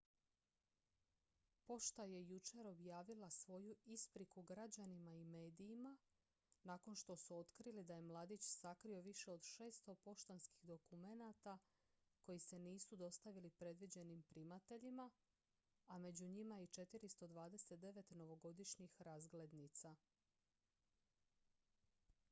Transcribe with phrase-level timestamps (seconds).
[1.65, 5.97] pošta je jučer objavila svoju ispriku građanima i medijima
[6.63, 11.57] nakon što su otkrili da je mladić sakrio više od 600 poštanskih dokumenata
[12.21, 15.09] koji se nisu dostavili predviđenim primateljima
[15.87, 19.95] a među njima je i 429 novogodišnjih razglednica